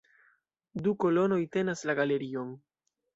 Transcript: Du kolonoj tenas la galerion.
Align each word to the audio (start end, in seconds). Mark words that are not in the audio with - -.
Du 0.87 0.93
kolonoj 1.03 1.39
tenas 1.57 1.83
la 1.91 1.97
galerion. 2.01 2.49